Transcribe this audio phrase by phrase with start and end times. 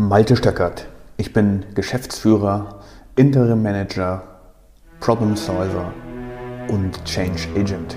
[0.00, 0.86] Malte Stöckert.
[1.16, 2.84] Ich bin Geschäftsführer,
[3.16, 4.22] Interim Manager,
[5.00, 5.92] Problem Solver
[6.68, 7.96] und Change Agent.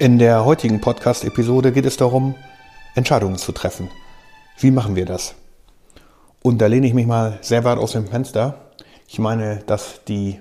[0.00, 2.34] In der heutigen Podcast-Episode geht es darum,
[2.96, 3.88] Entscheidungen zu treffen.
[4.58, 5.36] Wie machen wir das?
[6.48, 8.54] Und da lehne ich mich mal sehr weit aus dem Fenster.
[9.06, 10.40] Ich meine, dass die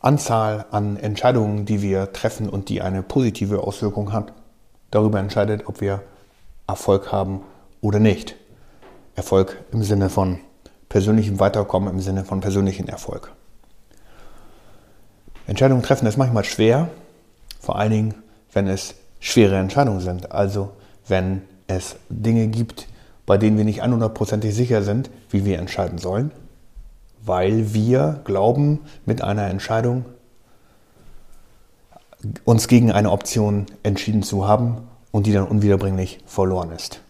[0.00, 4.32] Anzahl an Entscheidungen, die wir treffen und die eine positive Auswirkung hat,
[4.90, 6.02] darüber entscheidet, ob wir
[6.66, 7.42] Erfolg haben
[7.80, 8.34] oder nicht.
[9.14, 10.40] Erfolg im Sinne von
[10.88, 13.30] persönlichem Weiterkommen, im Sinne von persönlichem Erfolg.
[15.46, 16.88] Entscheidungen treffen ist manchmal schwer,
[17.60, 18.14] vor allen Dingen,
[18.52, 20.32] wenn es schwere Entscheidungen sind.
[20.32, 20.72] Also
[21.06, 22.88] wenn es Dinge gibt,
[23.26, 26.32] bei denen wir nicht 100%ig sicher sind, wie wir entscheiden sollen,
[27.24, 30.04] weil wir glauben, mit einer Entscheidung
[32.44, 37.00] uns gegen eine Option entschieden zu haben und die dann unwiederbringlich verloren ist.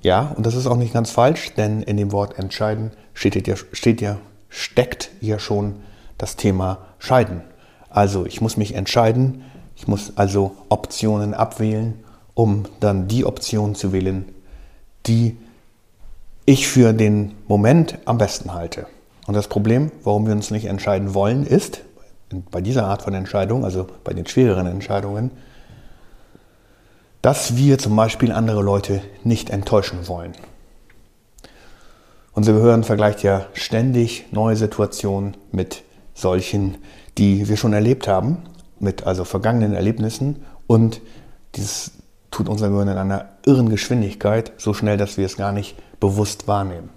[0.00, 3.54] Ja, und das ist auch nicht ganz falsch, denn in dem Wort entscheiden steht ja,
[3.72, 5.76] steht ja, steckt ja schon
[6.18, 7.42] das Thema scheiden.
[7.88, 9.42] Also ich muss mich entscheiden,
[9.76, 12.02] ich muss also Optionen abwählen,
[12.34, 14.24] um dann die Option zu wählen,
[15.06, 15.36] die
[16.44, 18.86] ich für den Moment am besten halte.
[19.26, 21.82] Und das Problem, warum wir uns nicht entscheiden wollen, ist,
[22.50, 25.30] bei dieser Art von Entscheidung, also bei den schwereren Entscheidungen,
[27.20, 30.32] dass wir zum Beispiel andere Leute nicht enttäuschen wollen.
[32.32, 36.78] Unser Gehirn vergleicht ja ständig neue Situationen mit solchen,
[37.18, 38.38] die wir schon erlebt haben,
[38.80, 41.00] mit also vergangenen Erlebnissen und
[41.54, 41.92] dieses
[42.32, 46.48] tut unser Gehirn in einer irren Geschwindigkeit, so schnell, dass wir es gar nicht bewusst
[46.48, 46.90] wahrnehmen.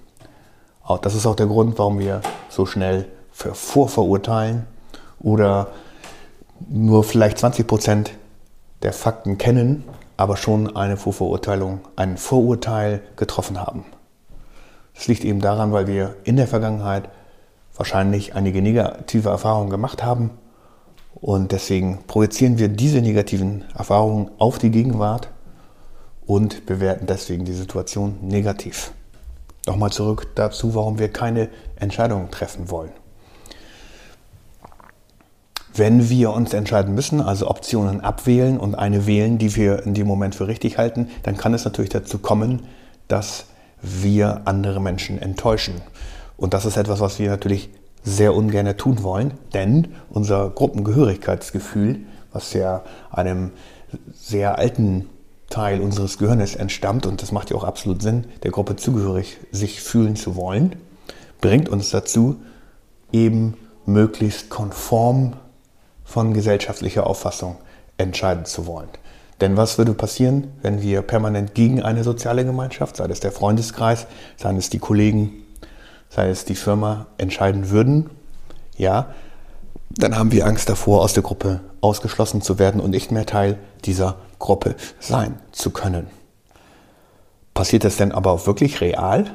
[1.02, 4.66] Das ist auch der Grund, warum wir so schnell vorverurteilen
[5.20, 5.68] oder
[6.70, 8.12] nur vielleicht 20 Prozent
[8.82, 9.84] der Fakten kennen,
[10.16, 13.84] aber schon eine Vorverurteilung, ein Vorurteil getroffen haben.
[14.94, 17.10] Das liegt eben daran, weil wir in der Vergangenheit
[17.76, 20.32] wahrscheinlich einige negative Erfahrungen gemacht haben
[21.16, 25.30] und deswegen projizieren wir diese negativen Erfahrungen auf die Gegenwart
[26.26, 28.92] und bewerten deswegen die Situation negativ.
[29.66, 32.92] Nochmal zurück dazu, warum wir keine Entscheidungen treffen wollen.
[35.74, 40.08] Wenn wir uns entscheiden müssen, also Optionen abwählen und eine wählen, die wir in dem
[40.08, 42.66] Moment für richtig halten, dann kann es natürlich dazu kommen,
[43.08, 43.46] dass
[43.82, 45.82] wir andere Menschen enttäuschen.
[46.38, 47.70] Und das ist etwas, was wir natürlich
[48.06, 52.02] sehr ungern tun wollen, denn unser Gruppengehörigkeitsgefühl,
[52.32, 53.52] was ja einem
[54.14, 55.10] sehr alten
[55.50, 59.82] Teil unseres Gehirnes entstammt, und das macht ja auch absolut Sinn, der Gruppe zugehörig sich
[59.82, 60.76] fühlen zu wollen,
[61.42, 62.38] bringt uns dazu,
[63.12, 63.56] eben
[63.86, 65.34] möglichst konform
[66.04, 67.58] von gesellschaftlicher Auffassung
[67.98, 68.90] entscheiden zu wollen.
[69.42, 74.08] Denn was würde passieren, wenn wir permanent gegen eine soziale Gemeinschaft, sei es der Freundeskreis,
[74.38, 75.45] seien es die Kollegen,
[76.10, 78.10] sei es die Firma, entscheiden würden,
[78.78, 79.14] ja,
[79.90, 83.58] dann haben wir Angst davor, aus der Gruppe ausgeschlossen zu werden und nicht mehr Teil
[83.86, 86.08] dieser Gruppe sein zu können.
[87.54, 89.32] Passiert das denn aber auch wirklich real?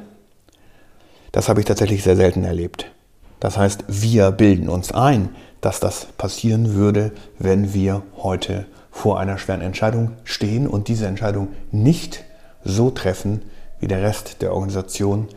[1.31, 2.91] Das habe ich tatsächlich sehr selten erlebt.
[3.39, 5.29] Das heißt, wir bilden uns ein,
[5.61, 11.47] dass das passieren würde, wenn wir heute vor einer schweren Entscheidung stehen und diese Entscheidung
[11.71, 12.23] nicht
[12.63, 13.41] so treffen,
[13.79, 15.27] wie der Rest der Organisation,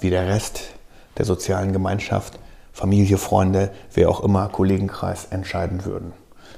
[0.00, 0.62] wie der Rest
[1.18, 2.38] der sozialen Gemeinschaft,
[2.72, 6.12] Familie, Freunde, wer auch immer, Kollegenkreis entscheiden würden.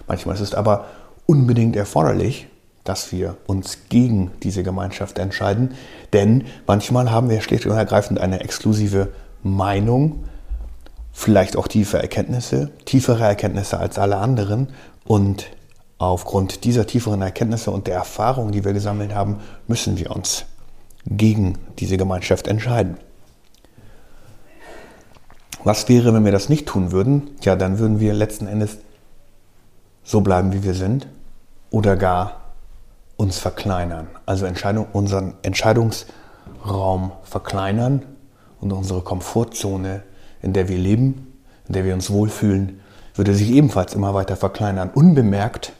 [0.06, 0.86] Manchmal ist es aber
[1.26, 2.46] unbedingt erforderlich,
[2.84, 5.74] dass wir uns gegen diese Gemeinschaft entscheiden,
[6.12, 9.08] denn manchmal haben wir schlicht und ergreifend eine exklusive
[9.42, 10.24] Meinung,
[11.12, 14.68] vielleicht auch tiefe Erkenntnisse, tiefere Erkenntnisse als alle anderen
[15.04, 15.46] und
[15.98, 20.44] aufgrund dieser tieferen Erkenntnisse und der Erfahrung, die wir gesammelt haben, müssen wir uns
[21.06, 22.98] gegen diese Gemeinschaft entscheiden.
[25.64, 27.30] Was wäre, wenn wir das nicht tun würden?
[27.40, 28.78] Ja, dann würden wir letzten Endes
[30.02, 31.08] so bleiben, wie wir sind
[31.70, 32.52] oder gar
[33.16, 34.08] uns verkleinern.
[34.26, 38.02] Also Entscheidung, unseren Entscheidungsraum verkleinern
[38.60, 40.02] und unsere Komfortzone,
[40.42, 41.32] in der wir leben,
[41.66, 42.80] in der wir uns wohlfühlen,
[43.14, 44.90] würde sich ebenfalls immer weiter verkleinern.
[44.92, 45.72] Unbemerkt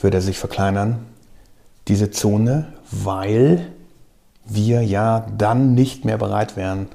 [0.00, 1.06] würde er sich verkleinern,
[1.88, 3.72] diese Zone, weil
[4.44, 6.88] wir ja dann nicht mehr bereit wären,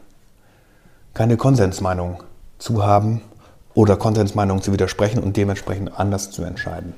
[1.21, 2.23] keine Konsensmeinung
[2.57, 3.21] zu haben
[3.75, 6.95] oder Konsensmeinung zu widersprechen und dementsprechend anders zu entscheiden.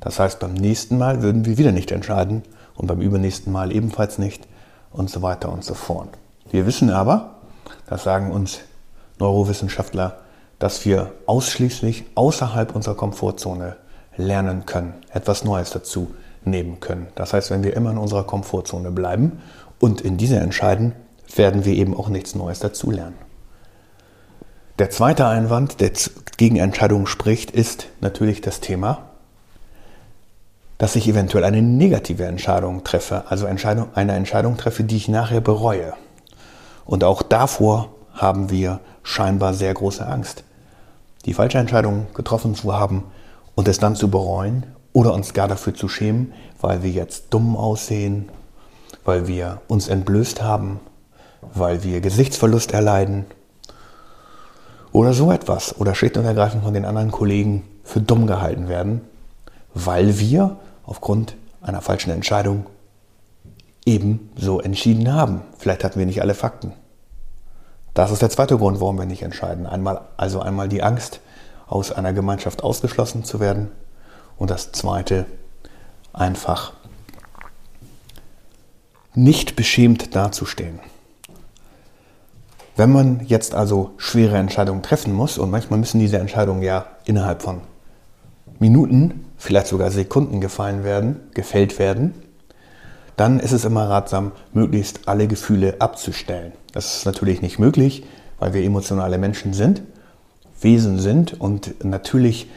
[0.00, 2.44] Das heißt, beim nächsten Mal würden wir wieder nicht entscheiden
[2.76, 4.48] und beim übernächsten Mal ebenfalls nicht
[4.90, 6.08] und so weiter und so fort.
[6.50, 7.40] Wir wissen aber,
[7.86, 8.60] das sagen uns
[9.18, 10.20] Neurowissenschaftler,
[10.58, 13.76] dass wir ausschließlich außerhalb unserer Komfortzone
[14.16, 16.14] lernen können, etwas Neues dazu
[16.46, 17.08] nehmen können.
[17.16, 19.42] Das heißt, wenn wir immer in unserer Komfortzone bleiben
[19.78, 20.94] und in dieser entscheiden,
[21.36, 23.16] werden wir eben auch nichts Neues dazulernen.
[24.78, 25.92] Der zweite Einwand, der
[26.38, 29.02] gegen Entscheidungen spricht, ist natürlich das Thema,
[30.78, 35.42] dass ich eventuell eine negative Entscheidung treffe, also Entscheidung, eine Entscheidung treffe, die ich nachher
[35.42, 35.92] bereue.
[36.86, 40.42] Und auch davor haben wir scheinbar sehr große Angst,
[41.26, 43.04] die falsche Entscheidung getroffen zu haben
[43.54, 44.64] und es dann zu bereuen
[44.94, 46.32] oder uns gar dafür zu schämen,
[46.62, 48.30] weil wir jetzt dumm aussehen,
[49.04, 50.80] weil wir uns entblößt haben,
[51.42, 53.26] weil wir Gesichtsverlust erleiden
[54.92, 59.00] oder so etwas oder schlicht und ergreifend von den anderen Kollegen für dumm gehalten werden,
[59.74, 62.66] weil wir aufgrund einer falschen Entscheidung
[63.84, 65.42] eben so entschieden haben.
[65.58, 66.72] Vielleicht hatten wir nicht alle Fakten.
[67.94, 69.66] Das ist der zweite Grund, warum wir nicht entscheiden.
[69.66, 71.20] Einmal, also einmal die Angst,
[71.66, 73.70] aus einer Gemeinschaft ausgeschlossen zu werden.
[74.36, 75.26] Und das zweite,
[76.12, 76.72] einfach
[79.14, 80.80] nicht beschämt dazustehen.
[82.82, 87.40] Wenn man jetzt also schwere Entscheidungen treffen muss, und manchmal müssen diese Entscheidungen ja innerhalb
[87.40, 87.60] von
[88.58, 92.12] Minuten, vielleicht sogar Sekunden gefallen werden, gefällt werden,
[93.16, 96.54] dann ist es immer ratsam, möglichst alle Gefühle abzustellen.
[96.72, 98.02] Das ist natürlich nicht möglich,
[98.40, 99.82] weil wir emotionale Menschen sind,
[100.60, 102.50] Wesen sind und natürlich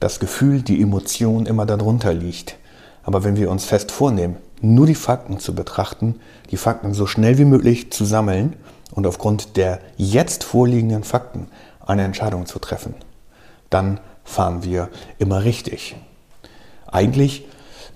[0.00, 2.56] das Gefühl, die Emotion immer darunter liegt.
[3.04, 6.16] Aber wenn wir uns fest vornehmen, nur die Fakten zu betrachten,
[6.50, 8.54] die Fakten so schnell wie möglich zu sammeln
[8.92, 11.48] und aufgrund der jetzt vorliegenden Fakten
[11.84, 12.94] eine Entscheidung zu treffen,
[13.70, 14.88] dann fahren wir
[15.18, 15.96] immer richtig.
[16.86, 17.46] Eigentlich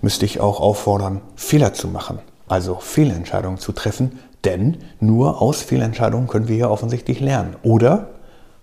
[0.01, 2.19] müsste ich auch auffordern, Fehler zu machen,
[2.49, 7.57] also Fehlentscheidungen zu treffen, denn nur aus Fehlentscheidungen können wir ja offensichtlich lernen.
[7.63, 8.09] Oder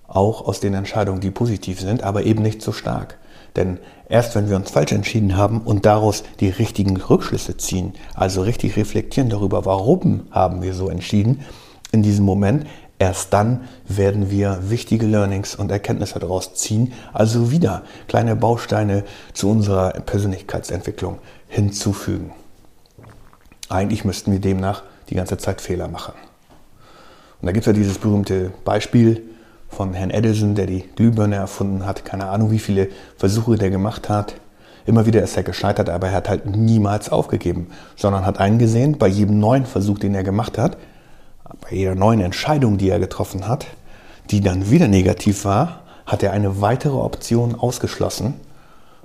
[0.07, 3.17] auch aus den Entscheidungen, die positiv sind, aber eben nicht so stark.
[3.55, 3.79] Denn
[4.09, 8.75] erst wenn wir uns falsch entschieden haben und daraus die richtigen Rückschlüsse ziehen, also richtig
[8.75, 11.41] reflektieren darüber, warum haben wir so entschieden,
[11.91, 12.65] in diesem Moment,
[12.99, 19.03] erst dann werden wir wichtige Learnings und Erkenntnisse daraus ziehen, also wieder kleine Bausteine
[19.33, 22.31] zu unserer Persönlichkeitsentwicklung hinzufügen.
[23.69, 26.13] Eigentlich müssten wir demnach die ganze Zeit Fehler machen.
[27.41, 29.23] Und da gibt es ja dieses berühmte Beispiel
[29.69, 32.03] von Herrn Edison, der die Glühbirne erfunden hat.
[32.03, 34.35] Keine Ahnung, wie viele Versuche der gemacht hat.
[34.85, 39.07] Immer wieder ist er gescheitert, aber er hat halt niemals aufgegeben, sondern hat eingesehen, bei
[39.07, 40.77] jedem neuen Versuch, den er gemacht hat,
[41.61, 43.67] bei jeder neuen Entscheidung, die er getroffen hat,
[44.31, 48.35] die dann wieder negativ war, hat er eine weitere Option ausgeschlossen.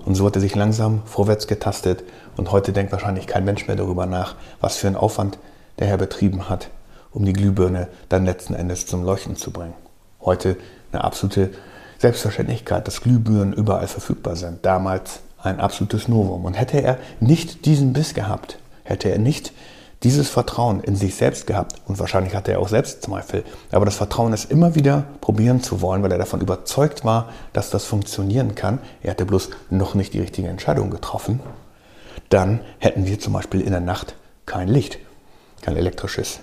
[0.04, 2.04] Und so hat er sich langsam vorwärts getastet.
[2.36, 5.38] Und heute denkt wahrscheinlich kein Mensch mehr darüber nach, was für einen Aufwand
[5.78, 6.68] der Herr betrieben hat,
[7.12, 9.74] um die Glühbirne dann letzten Endes zum Leuchten zu bringen.
[10.20, 10.56] Heute
[10.92, 11.50] eine absolute
[11.98, 14.64] Selbstverständlichkeit, dass Glühbirnen überall verfügbar sind.
[14.64, 16.44] Damals ein absolutes Novum.
[16.44, 19.52] Und hätte er nicht diesen Biss gehabt, hätte er nicht
[20.04, 23.42] dieses Vertrauen in sich selbst gehabt und wahrscheinlich hatte er auch Selbstzweifel,
[23.72, 27.70] aber das Vertrauen ist immer wieder probieren zu wollen, weil er davon überzeugt war, dass
[27.70, 28.78] das funktionieren kann.
[29.02, 31.40] Er hatte bloß noch nicht die richtige Entscheidung getroffen.
[32.28, 34.14] Dann hätten wir zum Beispiel in der Nacht
[34.46, 34.98] kein Licht,
[35.62, 36.40] kein elektrisches.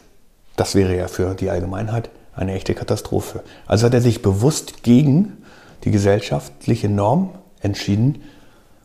[0.56, 3.44] Das wäre ja für die Allgemeinheit eine echte Katastrophe.
[3.68, 5.38] Also hat er sich bewusst gegen
[5.83, 7.30] die gesellschaftliche Norm
[7.62, 8.24] entschieden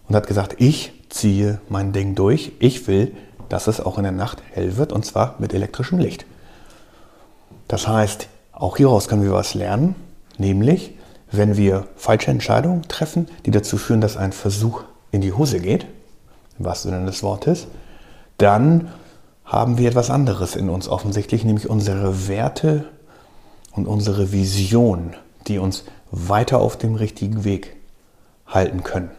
[0.09, 3.13] und hat gesagt, ich ziehe mein Ding durch, ich will,
[3.49, 6.27] dass es auch in der Nacht hell wird und zwar mit elektrischem Licht.
[7.69, 9.95] Das heißt, auch hieraus können wir was lernen,
[10.39, 10.95] nämlich
[11.31, 15.87] wenn wir falsche Entscheidungen treffen, die dazu führen, dass ein Versuch in die Hose geht,
[16.59, 17.67] im wahrsten Sinne des Wortes,
[18.39, 18.89] dann
[19.45, 22.87] haben wir etwas anderes in uns offensichtlich, nämlich unsere Werte
[23.73, 25.15] und unsere Vision,
[25.47, 27.77] die uns weiter auf dem richtigen Weg
[28.47, 29.11] halten können.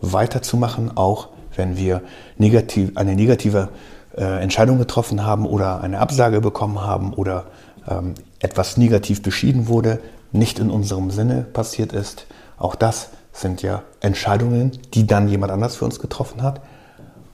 [0.00, 2.02] Weiterzumachen, auch wenn wir
[2.38, 3.68] negativ, eine negative
[4.16, 7.46] äh, Entscheidung getroffen haben oder eine Absage bekommen haben oder
[7.88, 10.00] ähm, etwas negativ beschieden wurde,
[10.32, 12.26] nicht in unserem Sinne passiert ist.
[12.58, 16.60] Auch das sind ja Entscheidungen, die dann jemand anders für uns getroffen hat,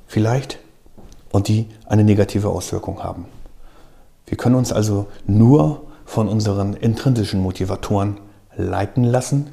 [0.07, 0.59] vielleicht,
[1.33, 3.27] und die eine negative Auswirkung haben.
[4.27, 8.19] Wir können uns also nur von unseren intrinsischen Motivatoren
[8.57, 9.51] leiten lassen,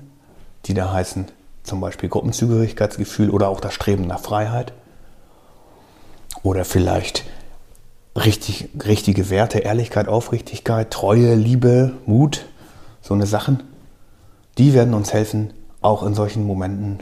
[0.65, 1.25] die da heißen
[1.63, 4.74] zum Beispiel Gruppenzugehörigkeitsgefühl oder auch das Streben nach Freiheit.
[6.43, 7.24] Oder vielleicht
[8.15, 12.46] richtig, richtige Werte, Ehrlichkeit, Aufrichtigkeit, Treue, Liebe, Mut,
[13.01, 13.63] so eine Sachen,
[14.58, 17.00] die werden uns helfen, auch in solchen Momenten,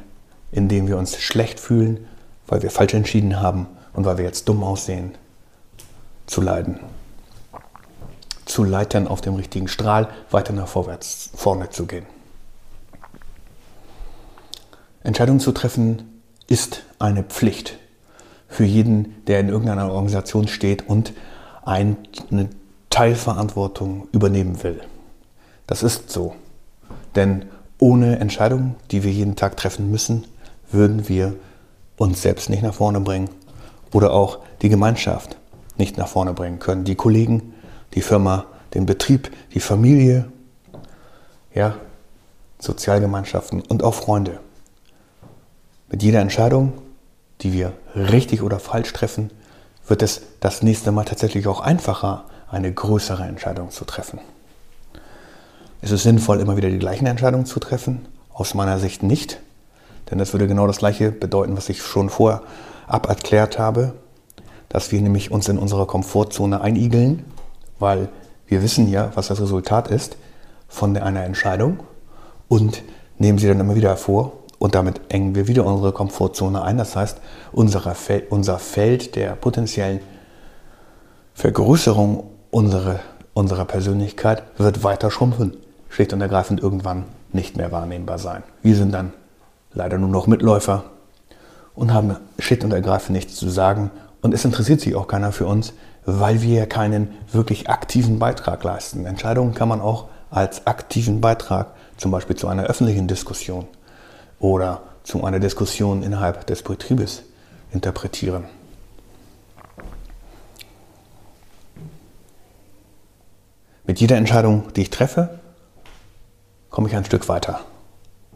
[0.51, 2.05] in denen wir uns schlecht fühlen,
[2.47, 5.15] weil wir falsch entschieden haben und weil wir jetzt dumm aussehen,
[6.27, 6.79] zu leiden.
[8.45, 12.05] Zu leiten, auf dem richtigen Strahl weiter nach vorwärts, vorne zu gehen.
[15.11, 17.77] Entscheidungen zu treffen ist eine Pflicht
[18.47, 21.11] für jeden, der in irgendeiner Organisation steht und
[21.65, 21.97] eine
[22.89, 24.79] Teilverantwortung übernehmen will.
[25.67, 26.33] Das ist so.
[27.15, 27.43] Denn
[27.77, 30.23] ohne Entscheidungen, die wir jeden Tag treffen müssen,
[30.71, 31.35] würden wir
[31.97, 33.27] uns selbst nicht nach vorne bringen
[33.91, 35.35] oder auch die Gemeinschaft
[35.75, 36.85] nicht nach vorne bringen können.
[36.85, 37.53] Die Kollegen,
[37.95, 40.31] die Firma, den Betrieb, die Familie,
[41.53, 41.75] ja,
[42.59, 44.39] Sozialgemeinschaften und auch Freunde.
[45.91, 46.71] Mit jeder Entscheidung,
[47.41, 49.29] die wir richtig oder falsch treffen,
[49.87, 54.19] wird es das nächste Mal tatsächlich auch einfacher, eine größere Entscheidung zu treffen.
[55.81, 58.05] Ist es sinnvoll, immer wieder die gleichen Entscheidungen zu treffen?
[58.33, 59.41] Aus meiner Sicht nicht.
[60.09, 62.45] Denn das würde genau das Gleiche bedeuten, was ich schon vorab
[62.87, 63.93] erklärt habe,
[64.69, 67.25] dass wir nämlich uns in unserer Komfortzone einigeln,
[67.79, 68.07] weil
[68.47, 70.15] wir wissen ja, was das Resultat ist
[70.69, 71.81] von einer Entscheidung
[72.47, 72.81] und
[73.17, 76.77] nehmen sie dann immer wieder hervor und damit engen wir wieder unsere Komfortzone ein.
[76.77, 77.17] Das heißt,
[77.51, 80.01] unser Feld der potenziellen
[81.33, 82.99] Vergrößerung unserer,
[83.33, 85.57] unserer Persönlichkeit wird weiter schrumpfen
[85.89, 88.43] schlicht und ergreifend irgendwann nicht mehr wahrnehmbar sein.
[88.61, 89.13] Wir sind dann
[89.73, 90.83] leider nur noch Mitläufer
[91.73, 93.89] und haben schlicht und ergreifend nichts zu sagen.
[94.21, 95.73] Und es interessiert sich auch keiner für uns,
[96.05, 99.07] weil wir keinen wirklich aktiven Beitrag leisten.
[99.07, 103.67] Entscheidungen kann man auch als aktiven Beitrag, zum Beispiel zu einer öffentlichen Diskussion
[104.41, 107.23] oder zu einer Diskussion innerhalb des Betriebes
[107.71, 108.45] interpretieren.
[113.85, 115.39] Mit jeder Entscheidung, die ich treffe,
[116.69, 117.61] komme ich ein Stück weiter.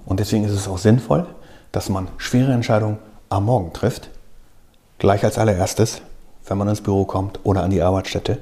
[0.05, 1.25] Und deswegen ist es auch sinnvoll,
[1.71, 4.09] dass man schwere Entscheidungen am Morgen trifft,
[4.99, 6.01] gleich als allererstes,
[6.45, 8.39] wenn man ins Büro kommt oder an die Arbeitsstätte.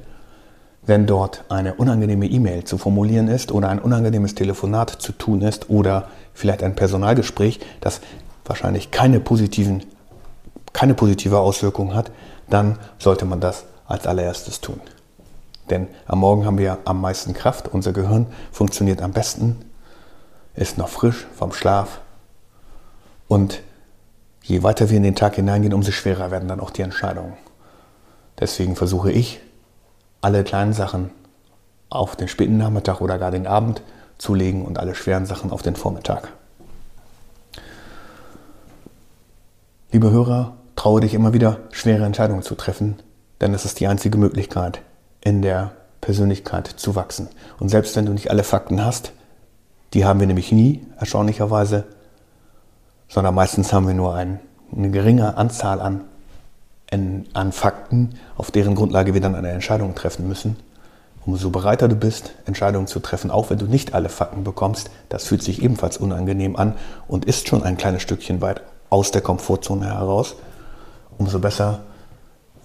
[0.85, 5.69] Wenn dort eine unangenehme E-Mail zu formulieren ist oder ein unangenehmes Telefonat zu tun ist
[5.69, 8.01] oder vielleicht ein Personalgespräch, das
[8.45, 9.83] wahrscheinlich keine, positiven,
[10.73, 12.11] keine positive Auswirkung hat,
[12.49, 14.81] dann sollte man das als allererstes tun.
[15.69, 19.63] Denn am Morgen haben wir am meisten Kraft, unser Gehirn funktioniert am besten,
[20.55, 22.01] ist noch frisch vom Schlaf.
[23.29, 23.61] Und
[24.43, 27.33] je weiter wir in den Tag hineingehen, umso schwerer werden dann auch die Entscheidungen.
[28.39, 29.39] Deswegen versuche ich,
[30.23, 31.11] alle kleinen Sachen
[31.89, 33.81] auf den späten Nachmittag oder gar den Abend
[34.17, 36.29] zu legen und alle schweren Sachen auf den Vormittag.
[39.91, 42.95] Liebe Hörer, traue dich immer wieder, schwere Entscheidungen zu treffen,
[43.41, 44.81] denn es ist die einzige Möglichkeit,
[45.21, 47.29] in der Persönlichkeit zu wachsen.
[47.59, 49.11] Und selbst wenn du nicht alle Fakten hast,
[49.93, 51.83] die haben wir nämlich nie, erstaunlicherweise,
[53.07, 54.39] sondern meistens haben wir nur ein,
[54.75, 56.01] eine geringe Anzahl an,
[56.93, 60.57] an Fakten, auf deren Grundlage wir dann eine Entscheidung treffen müssen.
[61.25, 65.25] Umso bereiter du bist, Entscheidungen zu treffen, auch wenn du nicht alle Fakten bekommst, das
[65.25, 66.73] fühlt sich ebenfalls unangenehm an
[67.07, 70.35] und ist schon ein kleines Stückchen weit aus der Komfortzone heraus,
[71.17, 71.79] umso besser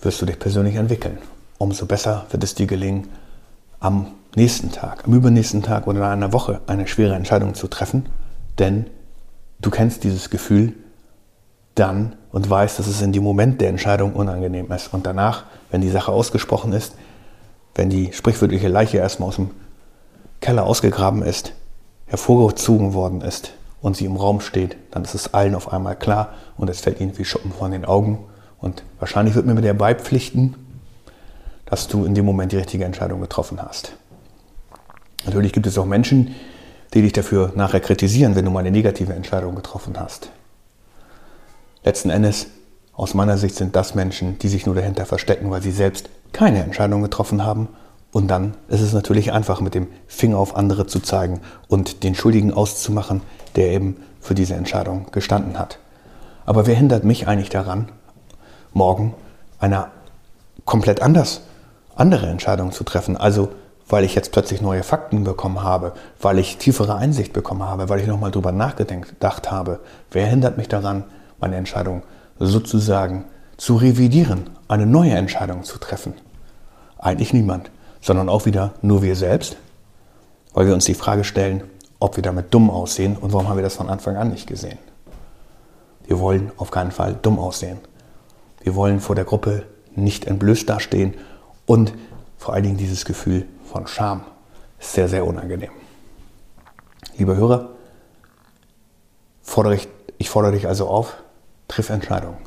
[0.00, 1.18] wirst du dich persönlich entwickeln.
[1.58, 3.08] Umso besser wird es dir gelingen,
[3.80, 8.06] am nächsten Tag, am übernächsten Tag oder in einer Woche eine schwere Entscheidung zu treffen,
[8.58, 8.86] denn
[9.60, 10.74] du kennst dieses Gefühl
[11.78, 14.92] dann und weißt, dass es in dem Moment der Entscheidung unangenehm ist.
[14.92, 16.94] Und danach, wenn die Sache ausgesprochen ist,
[17.74, 19.50] wenn die sprichwörtliche Leiche erstmal aus dem
[20.40, 21.52] Keller ausgegraben ist,
[22.06, 26.34] hervorgezogen worden ist und sie im Raum steht, dann ist es allen auf einmal klar
[26.56, 28.18] und es fällt ihnen wie Schuppen von den Augen.
[28.60, 30.56] Und wahrscheinlich wird mir mit der beipflichten,
[31.66, 33.92] dass du in dem Moment die richtige Entscheidung getroffen hast.
[35.26, 36.34] Natürlich gibt es auch Menschen,
[36.94, 40.30] die dich dafür nachher kritisieren, wenn du mal eine negative Entscheidung getroffen hast.
[41.88, 42.48] Letzten Endes,
[42.92, 46.62] aus meiner Sicht, sind das Menschen, die sich nur dahinter verstecken, weil sie selbst keine
[46.62, 47.68] Entscheidung getroffen haben.
[48.12, 52.14] Und dann ist es natürlich einfach, mit dem Finger auf andere zu zeigen und den
[52.14, 53.22] Schuldigen auszumachen,
[53.56, 55.78] der eben für diese Entscheidung gestanden hat.
[56.44, 57.88] Aber wer hindert mich eigentlich daran,
[58.74, 59.14] morgen
[59.58, 59.86] eine
[60.66, 61.40] komplett anders
[61.96, 63.16] andere Entscheidungen zu treffen.
[63.16, 63.48] Also
[63.88, 68.00] weil ich jetzt plötzlich neue Fakten bekommen habe, weil ich tiefere Einsicht bekommen habe, weil
[68.00, 69.80] ich nochmal drüber nachgedacht habe.
[70.10, 71.04] Wer hindert mich daran,
[71.40, 72.02] meine Entscheidung
[72.38, 73.24] sozusagen
[73.56, 76.14] zu revidieren, eine neue Entscheidung zu treffen?
[76.98, 79.56] Eigentlich niemand, sondern auch wieder nur wir selbst,
[80.52, 81.62] weil wir uns die Frage stellen,
[82.00, 84.78] ob wir damit dumm aussehen und warum haben wir das von Anfang an nicht gesehen.
[86.06, 87.78] Wir wollen auf keinen Fall dumm aussehen.
[88.62, 89.64] Wir wollen vor der Gruppe
[89.94, 91.14] nicht entblößt dastehen
[91.66, 91.92] und
[92.36, 94.22] vor allen Dingen dieses Gefühl von Scham
[94.78, 95.70] ist sehr, sehr unangenehm.
[97.18, 97.70] Liebe Hörer,
[99.42, 101.14] fordere ich, ich fordere dich also auf,
[101.78, 102.38] triff Entscheidungen.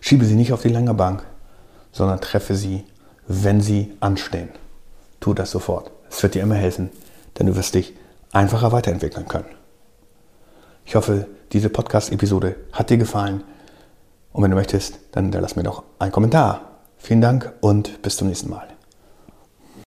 [0.00, 1.24] Schiebe sie nicht auf die lange Bank,
[1.90, 2.84] sondern treffe sie,
[3.26, 4.50] wenn sie anstehen.
[5.18, 5.90] tu das sofort.
[6.08, 6.88] Es wird dir immer helfen,
[7.38, 7.94] denn du wirst dich
[8.32, 9.50] einfacher weiterentwickeln können.
[10.86, 13.42] Ich hoffe, diese Podcast-Episode hat dir gefallen.
[14.32, 16.78] Und wenn du möchtest, dann lass mir doch einen Kommentar.
[16.96, 18.79] Vielen Dank und bis zum nächsten Mal.